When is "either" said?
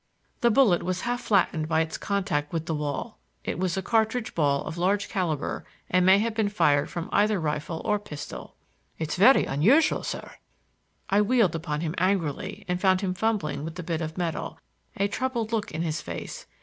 7.11-7.39